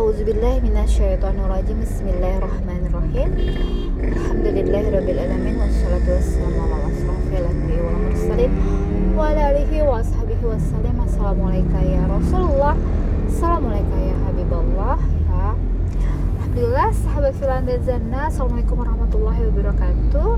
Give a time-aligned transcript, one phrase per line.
[0.00, 1.76] A'udzubillahi minasyaitonirrajim.
[1.84, 3.36] Bismillahirrahmanirrahim.
[4.00, 6.88] Alhamdulillahirabbil alamin wassalatu wassalamu ala
[8.08, 8.52] mursalin
[9.12, 10.00] wa ala alihi wa.
[11.04, 12.80] Assalamualaikum ya Rasulullah.
[13.28, 14.16] Assalamualaikum ya.
[15.28, 15.52] Ya.
[16.48, 18.08] Alhamdulillah sahabat filan dan.
[18.08, 20.30] Assalamualaikum warahmatullahi wabarakatuh.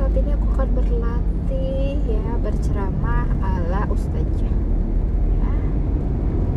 [0.00, 4.48] Saat ini aku akan berlatih ya berceramah ala ustazah.
[4.48, 5.52] Ya.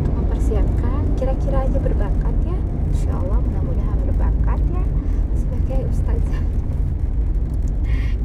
[0.00, 0.87] Untuk mempersiapkan
[1.18, 2.56] kira-kira aja berbakat ya.
[2.94, 4.84] Insya Allah mudah-mudahan berbakat ya
[5.34, 6.42] sebagai ustazah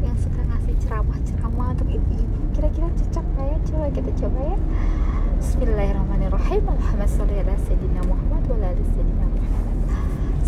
[0.05, 2.39] yang suka ngasih ceramah-ceramah untuk ibu-ibu.
[2.53, 3.57] Kira-kira cocok nggak ya?
[3.65, 4.57] Coba kita coba ya.
[5.41, 6.63] Bismillahirrahmanirrahim.
[7.65, 8.57] Sayyidina Muhammad wa.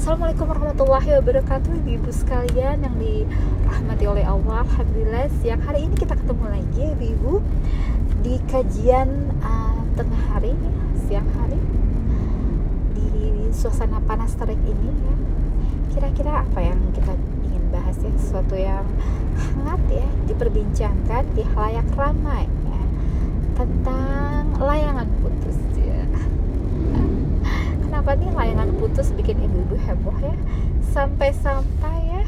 [0.06, 6.46] Assalamualaikum warahmatullahi wabarakatuh Ibu-ibu sekalian yang dirahmati oleh Allah Alhamdulillah siang hari ini kita ketemu
[6.46, 7.42] lagi Ibu-ibu
[8.22, 10.54] Di kajian uh, tengah hari
[11.10, 11.75] Siang hari
[13.56, 15.16] suasana panas terik ini ya.
[15.96, 17.16] Kira-kira apa yang kita
[17.48, 18.12] ingin bahas ya?
[18.20, 18.84] Sesuatu yang
[19.36, 22.82] hangat ya Diperbincangkan di halayak ramai ya.
[23.56, 26.04] Tentang layangan putus ya.
[27.86, 30.36] Kenapa nih layangan putus bikin ibu-ibu heboh ya?
[30.92, 32.24] Sampai-sampai ya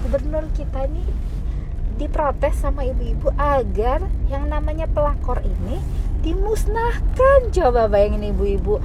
[0.00, 1.06] gubernur kita nih
[2.00, 4.00] diprotes sama ibu-ibu agar
[4.32, 5.76] yang namanya pelakor ini
[6.24, 7.52] dimusnahkan.
[7.52, 8.80] Coba bayangin ibu-ibu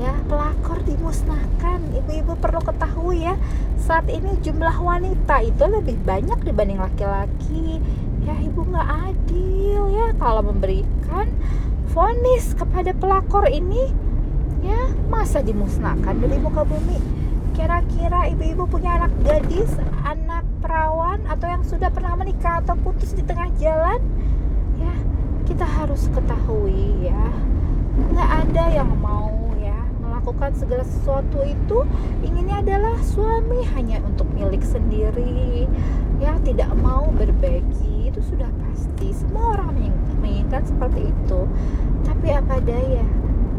[0.00, 1.84] ya pelakor dimusnahkan.
[1.92, 3.36] Ibu-ibu perlu ketahui ya
[3.76, 7.84] saat ini jumlah wanita itu lebih banyak dibanding laki-laki.
[8.24, 11.28] Ya ibu nggak adil ya kalau memberikan
[11.92, 13.92] vonis kepada pelakor ini.
[14.64, 16.16] Ya masa dimusnahkan?
[16.16, 17.00] Dari muka bumi.
[17.56, 19.68] Kira-kira ibu-ibu punya anak gadis
[20.04, 24.00] anak perawan atau yang sudah pernah menikah atau putus di tengah jalan?
[24.80, 24.94] Ya
[25.44, 27.24] kita harus ketahui ya.
[28.00, 29.29] Nggak ada yang mau
[30.20, 31.88] melakukan segala sesuatu itu
[32.20, 35.64] inginnya adalah suami hanya untuk milik sendiri.
[36.20, 39.16] Ya tidak mau berbagi itu sudah pasti.
[39.16, 39.80] Semua orang
[40.20, 41.40] menginginkan seperti itu.
[42.04, 43.08] Tapi apa daya?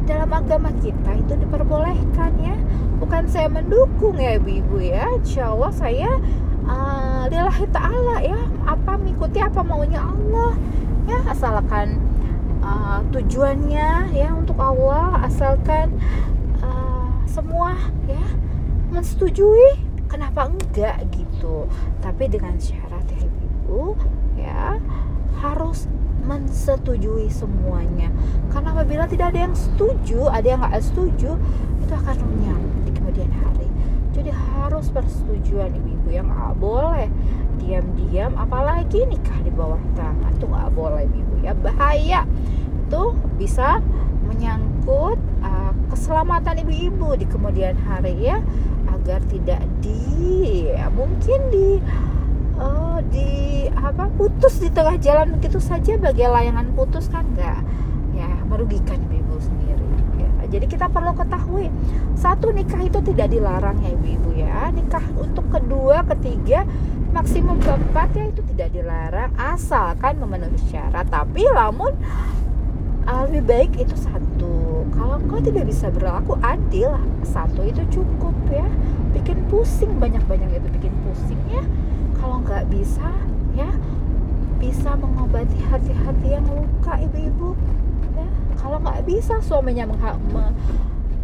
[0.05, 2.53] Dalam agama kita itu diperbolehkan ya.
[3.01, 5.09] Bukan saya mendukung ya ibu-ibu ya.
[5.17, 6.13] Insya Allah saya
[6.69, 7.25] uh,
[7.73, 8.37] ta'ala ya.
[8.69, 10.53] Apa mengikuti apa maunya Allah
[11.09, 11.25] ya.
[11.25, 11.97] Asalkan
[12.61, 15.25] uh, tujuannya ya untuk Allah.
[15.25, 15.97] Asalkan
[17.31, 17.79] semua
[18.11, 18.25] ya.
[18.91, 19.79] Mensetujui
[20.11, 21.71] kenapa enggak gitu.
[22.03, 23.95] Tapi dengan syarat ya ibu
[24.35, 24.75] ya
[25.39, 25.87] harus
[26.27, 28.11] mensetujui semuanya.
[28.51, 31.39] Karena apabila tidak ada yang setuju ada yang nggak setuju
[31.81, 33.71] itu akan runyam di kemudian hari.
[34.11, 37.07] Jadi harus persetujuan ibu-ibu yang nggak boleh
[37.63, 41.55] diam-diam apalagi nikah di bawah tangan itu nggak boleh ibu ya.
[41.55, 42.27] Bahaya.
[42.91, 43.79] Itu bisa
[44.27, 48.39] menyangkut uh, keselamatan ibu-ibu di kemudian hari ya
[48.87, 51.67] agar tidak di ya, mungkin di
[52.55, 57.59] uh, di apa putus di tengah jalan begitu saja bagai layangan putus kan enggak?
[58.15, 59.87] Ya merugikan ibu sendiri
[60.19, 60.29] ya.
[60.51, 61.71] jadi kita perlu ketahui
[62.19, 64.69] satu nikah itu tidak dilarang ya ibu-ibu ya.
[64.71, 66.63] Nikah untuk kedua ketiga
[67.11, 71.09] maksimum keempat ya itu tidak dilarang asalkan memenuhi syarat.
[71.09, 71.91] Tapi namun
[73.27, 74.60] lebih baik itu satu
[74.91, 76.95] kalau kau tidak bisa berlaku adil.
[77.23, 78.67] Satu itu cukup ya.
[79.15, 81.63] Bikin pusing banyak-banyak itu bikin pusing ya.
[82.19, 83.09] Kalau nggak bisa
[83.55, 83.67] ya
[84.61, 87.57] bisa mengobati hati-hati yang luka ibu-ibu
[88.13, 88.27] ya.
[88.61, 90.53] Kalau nggak bisa suaminya mengha me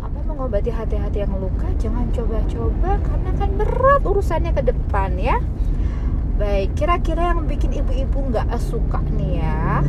[0.01, 5.37] apa mengobati hati-hati yang luka jangan coba-coba karena kan berat urusannya ke depan ya.
[6.37, 9.85] Baik kira-kira yang bikin ibu-ibu nggak suka nih ya.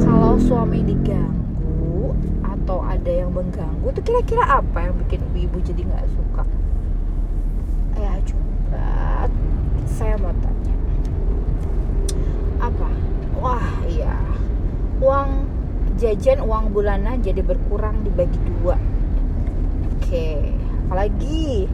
[0.00, 1.45] Kalau suami diganggu
[2.66, 6.42] atau ada yang mengganggu itu kira-kira apa yang bikin ibu-ibu jadi nggak suka?
[7.94, 8.86] Ya coba
[9.86, 10.74] saya mau tanya.
[12.58, 12.90] Apa?
[13.38, 14.18] Wah iya.
[14.98, 15.46] Uang
[15.94, 18.74] jajan uang bulanan jadi berkurang dibagi dua.
[19.94, 20.50] Oke
[20.90, 21.70] apalagi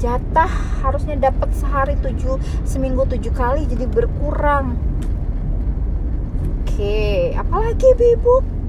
[0.00, 0.48] jatah
[0.80, 4.80] harusnya dapat sehari tujuh seminggu tujuh kali jadi berkurang.
[6.64, 8.59] Oke apalagi ibu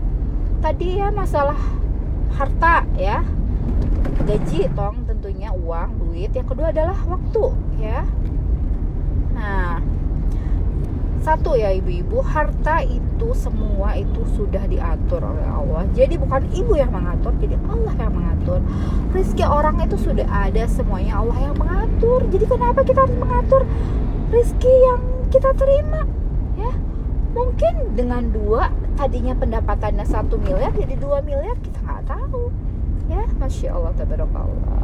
[0.81, 1.62] tadi ya masalah
[2.33, 3.22] harta ya.
[4.25, 6.33] Gaji tong tentunya uang duit.
[6.33, 8.01] Yang kedua adalah waktu ya.
[9.38, 9.78] Nah
[11.22, 15.86] satu ya ibu-ibu harta itu semua itu sudah diatur oleh Allah.
[15.94, 18.66] Jadi bukan ibu yang mengatur jadi Allah yang mengatur.
[19.13, 22.25] Rezeki orang itu sudah ada semuanya Allah yang mengatur.
[22.34, 23.69] Jadi kenapa kita harus mengatur
[24.34, 26.10] rezeki yang kita terima
[26.57, 26.74] ya
[27.31, 32.51] mungkin dengan dua tadinya pendapatannya satu miliar jadi dua miliar kita nggak tahu.
[33.12, 34.83] Ya masya Allah tabarakallah.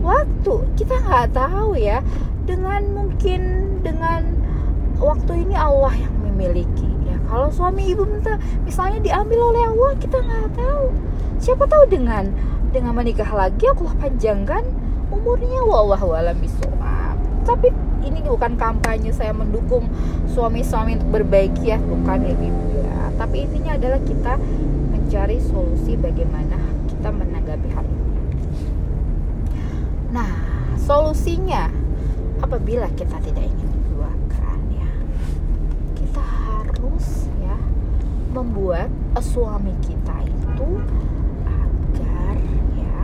[0.00, 2.00] Waktu kita nggak tahu ya
[2.46, 3.40] dengan mungkin
[3.82, 4.22] dengan
[4.96, 6.88] waktu ini Allah yang memiliki.
[7.04, 10.86] Ya kalau suami ibu minta misalnya diambil oleh Allah kita nggak tahu.
[11.36, 12.32] Siapa tahu dengan
[12.72, 14.64] dengan menikah lagi Allah panjangkan
[15.12, 17.16] umurnya wallahu alam bisawab.
[17.44, 17.70] Tapi
[18.06, 19.90] ini bukan kampanye saya mendukung
[20.30, 24.38] suami-suami untuk berbagi ya bukan ya ibu ya tapi intinya adalah kita
[24.94, 28.20] mencari solusi bagaimana kita menanggapi hal ini.
[30.14, 30.30] Nah
[30.78, 31.70] solusinya
[32.38, 34.90] apabila kita tidak ingin menduakan ya
[35.98, 37.56] kita harus ya
[38.30, 40.70] membuat suami kita itu
[41.48, 42.36] agar
[42.76, 42.98] ya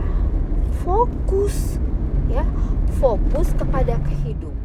[0.85, 1.81] fokus
[2.29, 2.45] ya
[3.01, 4.62] fokus kepada kehidupan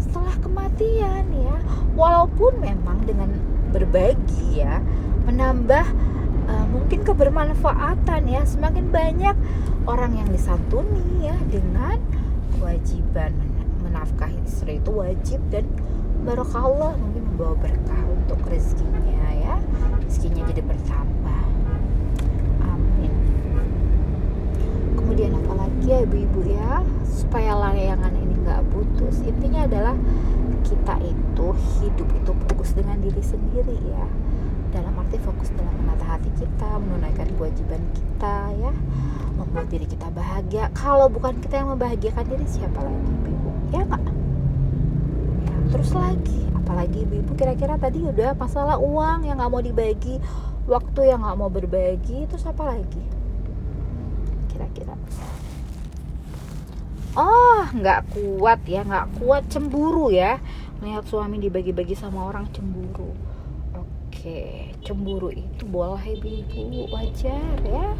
[0.00, 1.56] setelah kematian ya.
[1.92, 3.30] Walaupun memang dengan
[3.70, 4.80] berbagi ya
[5.28, 5.86] menambah
[6.48, 8.42] uh, mungkin kebermanfaatan ya.
[8.48, 9.36] Semakin banyak
[9.86, 12.00] orang yang disantuni ya dengan
[12.56, 13.36] kewajiban
[13.86, 15.68] menafkahi istri itu wajib dan
[16.26, 19.54] barokallah mungkin membawa berkah untuk rezekinya ya.
[20.02, 21.44] Rezekinya jadi bertambah.
[22.66, 23.12] Amin.
[24.96, 26.82] Kemudian apalagi ya ibu-ibu ya?
[27.06, 28.15] Supaya layangan
[28.46, 29.26] nggak putus.
[29.26, 29.98] Intinya adalah
[30.62, 31.46] kita itu
[31.82, 34.06] hidup itu fokus dengan diri sendiri ya.
[34.70, 38.72] Dalam arti fokus dalam menata hati kita menunaikan kewajiban kita ya
[39.36, 40.70] membuat diri kita bahagia.
[40.72, 43.50] Kalau bukan kita yang membahagiakan diri siapa lagi ibu?
[43.74, 44.04] Ya nggak?
[45.46, 47.32] Ya, terus lagi apalagi ibu?
[47.34, 50.22] Kira-kira tadi udah masalah uang yang nggak mau dibagi
[50.66, 53.02] waktu yang nggak mau berbagi terus apa lagi?
[54.50, 54.94] Kira-kira
[57.16, 60.38] oh nggak kuat ya nggak kuat cemburu ya.
[60.78, 63.16] Melihat suami dibagi-bagi sama orang cemburu.
[63.72, 67.96] Oke cemburu itu boleh ibu-ibu wajar ya.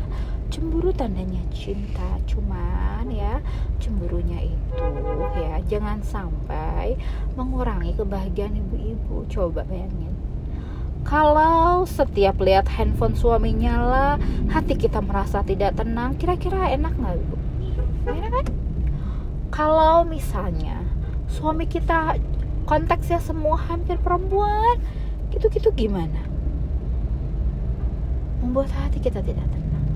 [0.46, 3.42] Cemburu tandanya cinta cuman ya
[3.82, 4.84] cemburunya itu
[5.34, 6.94] ya jangan sampai
[7.34, 9.26] mengurangi kebahagiaan ibu-ibu.
[9.26, 10.14] Coba bayangin.
[11.06, 14.18] Kalau setiap lihat handphone suami nyala
[14.50, 17.36] hati kita merasa tidak tenang kira-kira enak nggak ibu?
[18.10, 18.46] Enak kan
[19.50, 20.82] kalau misalnya
[21.26, 22.18] suami kita
[22.66, 24.78] konteksnya semua hampir perempuan
[25.30, 26.22] gitu-gitu gimana?
[28.42, 29.86] Membuat hati kita tidak tenang.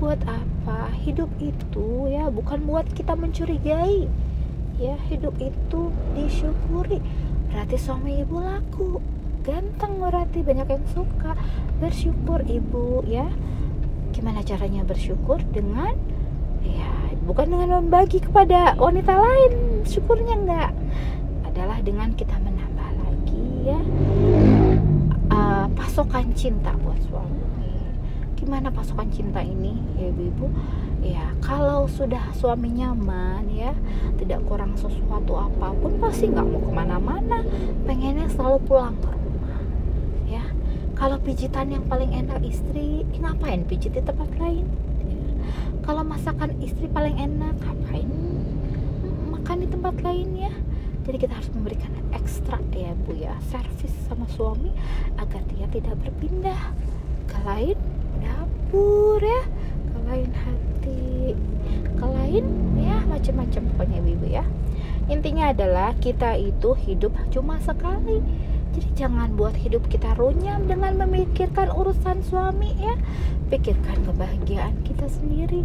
[0.00, 0.92] Buat apa?
[1.00, 4.08] Hidup itu ya bukan buat kita mencurigai.
[4.76, 6.98] Ya hidup itu disyukuri.
[7.52, 8.98] Berarti suami ibu laku.
[9.44, 11.36] Ganteng berarti banyak yang suka.
[11.78, 13.28] Bersyukur ibu ya.
[14.10, 15.42] Gimana caranya bersyukur?
[15.52, 15.94] Dengan
[16.64, 16.90] ya
[17.24, 19.84] bukan dengan membagi kepada wanita lain.
[19.84, 20.72] Syukurnya enggak.
[21.44, 23.80] Adalah dengan kita menambah lagi ya.
[25.32, 27.44] Uh, pasokan cinta buat suami.
[28.34, 30.52] Gimana pasukan cinta ini ya ibu-ibu?
[31.00, 33.72] Ya kalau sudah suami nyaman ya
[34.20, 37.40] tidak kurang sesuatu apa pun pasti nggak mau ke mana-mana.
[37.88, 39.60] Pengennya selalu pulang ke rumah
[40.28, 40.44] ya.
[40.94, 44.68] Kalau pijitan yang paling enak istri ngapain pijit di tempat lain.
[45.84, 48.08] Kalau masakan istri paling enak ngapain
[49.28, 50.52] makan di tempat lain ya?
[51.04, 54.72] Jadi kita harus memberikan ekstra ya bu ya servis sama suami
[55.20, 56.72] agar dia tidak berpindah
[57.28, 57.76] ke lain
[58.24, 59.44] dapur ya
[59.92, 61.36] ke lain hati
[62.00, 62.44] ke lain
[62.80, 64.44] ya macam-macam pokoknya ibu ya.
[65.12, 68.24] Intinya adalah kita itu hidup cuma sekali
[68.74, 72.98] jadi jangan buat hidup kita runyam dengan memikirkan urusan suami ya.
[73.46, 75.62] Pikirkan kebahagiaan kita sendiri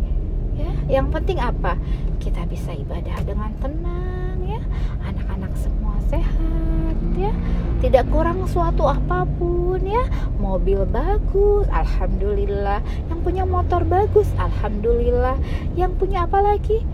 [0.54, 0.70] ya.
[1.01, 1.74] Yang penting apa?
[2.22, 4.62] Kita bisa ibadah dengan tenang ya.
[5.01, 7.34] Anak-anak semua sehat ya.
[7.82, 10.06] Tidak kurang suatu apa pun ya.
[10.38, 12.86] Mobil bagus alhamdulillah.
[13.10, 15.42] Yang punya motor bagus alhamdulillah.
[15.74, 16.86] Yang punya apa lagi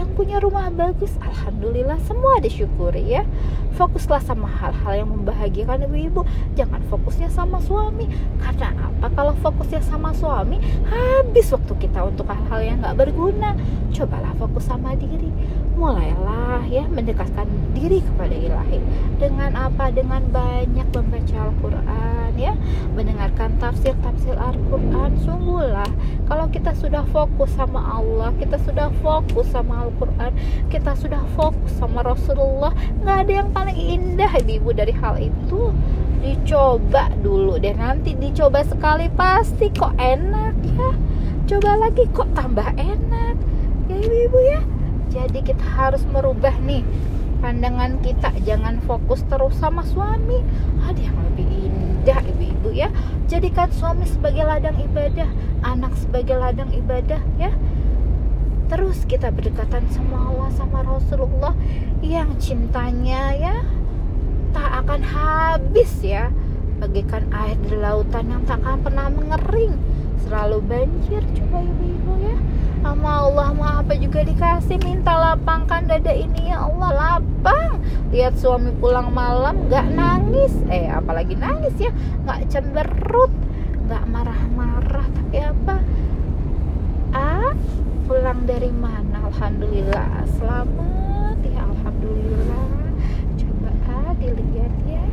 [0.00, 3.22] yang punya rumah bagus alhamdulillah semua disyukuri ya.
[3.76, 6.24] Fokuslah sama hal-hal yang membahagiakan ibu-ibu.
[6.56, 8.08] Jangan fokusnya sama suami.
[8.40, 9.12] Karena apa?
[9.12, 10.56] Kalau fokusnya sama suami
[10.88, 13.52] habis waktu kita untuk hal-hal yang gak berguna.
[13.92, 15.28] Cobalah fokus sama diri
[15.80, 18.84] mulailah ya mendekatkan diri kepada ilahi.
[19.16, 19.88] Dengan apa?
[19.88, 22.52] Dengan banyak membaca Al-Quran ya.
[22.92, 25.16] Mendengarkan tafsir-tafsir Al-Quran.
[25.24, 25.88] Sungguhlah
[26.28, 30.30] kalau kita sudah fokus sama Allah kita sudah fokus sama Al-Quran
[30.70, 32.70] kita sudah fokus sama Rasulullah
[33.02, 35.72] nggak ada yang paling indah ibu dari hal itu.
[36.20, 37.72] Dicoba dulu deh.
[37.72, 40.92] Nanti dicoba sekali pasti kok enak ya.
[41.48, 43.34] Coba lagi kok tambah enak.
[43.88, 44.60] Ya ibu-ibu ya
[45.10, 46.86] jadi kita harus merubah nih
[47.42, 48.30] pandangan kita.
[48.46, 50.38] Jangan fokus terus sama suami.
[50.86, 52.88] Ada yang lebih indah ibu-ibu ya.
[53.26, 55.26] Jadikan suami sebagai ladang ibadah
[55.66, 57.50] anak sebagai ladang ibadah ya.
[58.70, 61.58] Terus kita berdekatan sama Allah sama Rasulullah
[62.06, 63.56] yang cintanya ya
[64.54, 66.30] tak akan habis ya.
[66.78, 69.74] Bagaikan air di lautan yang tak akan pernah mengering.
[70.22, 72.38] Selalu banjir coba ibu-ibu ya
[72.80, 74.80] sama Allah mau apa juga dikasih.
[74.80, 77.80] Minta lapangkan dada ini ya Allah lapang.
[78.10, 80.52] Lihat suami pulang malam nggak nangis.
[80.72, 81.92] Eh apalagi nangis ya.
[82.24, 83.32] Nggak cemberut
[83.86, 85.06] nggak marah-marah.
[85.12, 85.76] Tapi apa?
[87.12, 87.52] Ah
[88.08, 89.30] pulang dari mana?
[89.30, 92.66] Alhamdulillah selamat ya Alhamdulillah
[93.38, 95.04] coba ah dilihat ya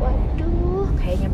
[0.00, 1.28] waduh kayaknya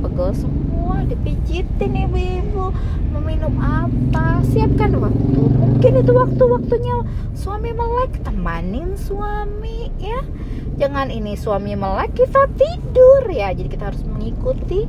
[0.00, 2.72] pegel-pegel semua dipijitin ibu-ibu
[3.12, 5.40] meminum apa siapkan waktu.
[5.44, 6.96] Mungkin itu waktu-waktunya
[7.36, 10.24] suami melek temanin suami ya.
[10.80, 13.52] Jangan ini suami melek kita tidur ya.
[13.52, 14.88] Jadi kita harus mengikuti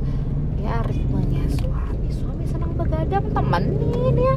[0.64, 2.08] ya ritmenya suami.
[2.08, 4.36] Suami senang begadang temenin ya.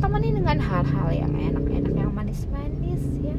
[0.00, 3.36] Temani dengan hal-hal yang enak-enak yang manis-manis ya.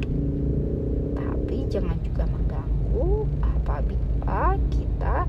[1.18, 5.25] Tapi jangan juga mengganggu apabila kita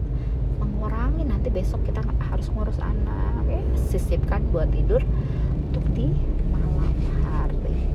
[0.83, 3.47] mengurangi nanti besok kita harus ngurus anak.
[3.47, 4.99] Ya sisipkan buat tidur
[5.71, 6.11] untuk di
[6.51, 6.91] malam
[7.23, 7.87] hari.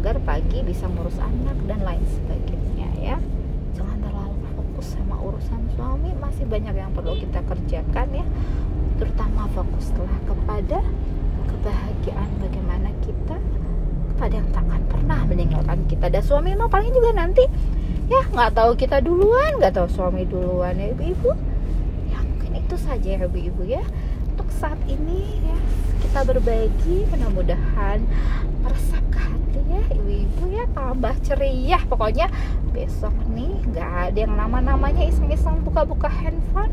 [0.00, 3.20] Agar pagi bisa ngurus anak dan lain sebagainya ya.
[3.76, 8.24] Jangan terlalu fokus sama urusan suami masih banyak yang perlu kita kerjakan ya.
[8.96, 10.80] Terutama fokuslah kepada
[11.44, 13.36] kebahagiaan bagaimana kita
[14.16, 16.08] kepada yang takkan pernah meninggalkan kita.
[16.08, 17.44] Dan suami mah paling juga nanti
[18.08, 21.51] ya nggak tahu kita duluan nggak tahu suami duluan ya ya mungkin
[22.72, 23.84] itu saja ya ibu-ibu ya.
[24.32, 25.56] Untuk saat ini ya
[26.00, 28.00] kita berbagi mudah-mudahan
[28.64, 30.64] meresap ke hati ya ibu-ibu ya.
[30.72, 31.84] Tambah ceria.
[31.84, 32.32] Pokoknya
[32.72, 36.72] besok nih nggak ada yang nama-namanya iseng-iseng buka-buka handphone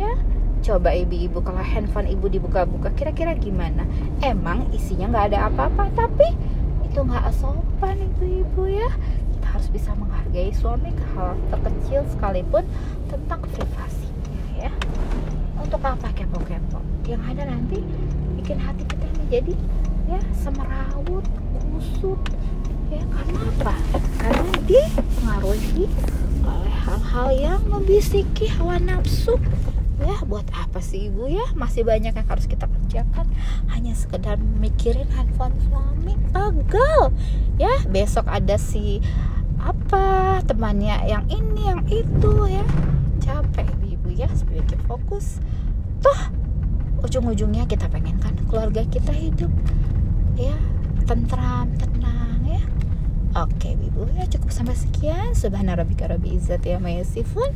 [0.00, 0.16] ya.
[0.64, 3.84] Coba ibu-ibu kalau handphone ibu dibuka-buka kira-kira gimana?
[4.24, 6.32] Emang isinya nggak ada apa-apa tapi
[6.80, 8.88] itu nggak sopan ibu-ibu ya.
[9.36, 12.64] Kita harus bisa menghargai suami ke hal terkecil sekalipun
[13.12, 13.95] tentang privasinya ya
[15.66, 16.78] untuk apa kepo-kepo
[17.10, 17.82] yang ada nanti
[18.38, 19.54] bikin hati kita ini jadi
[20.06, 21.26] ya semerawut
[21.74, 22.22] kusut
[22.86, 23.74] ya karena apa?
[24.22, 25.90] Karena dipengaruhi
[26.46, 29.34] oleh hal-hal yang membisiki hawa nafsu.
[29.96, 31.42] Ya buat apa sih ibu ya?
[31.58, 33.26] Masih banyak yang harus kita kerjakan.
[33.72, 37.10] Hanya sekedar mikirin handphone suami gagal
[37.58, 39.02] ya besok ada si
[39.58, 42.62] apa temannya yang ini yang itu ya.
[43.18, 43.85] Capek
[44.16, 45.44] ibu ya sedikit fokus.
[46.00, 46.32] Toh
[47.04, 49.52] ujung-ujungnya kita pengen kan keluarga kita hidup
[50.40, 50.56] ya
[51.04, 52.64] tentram tenang ya.
[53.36, 55.36] Oke ibu ya cukup sampai sekian.
[55.36, 57.52] Subhana rabbika rabbi izzati ya mayasifun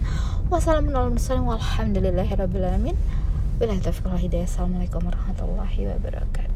[0.52, 1.16] Wassalamualaikum
[1.48, 4.44] warahmatullahi wabarakatuh.
[4.44, 6.49] Assalamualaikum warahmatullahi wabarakatuh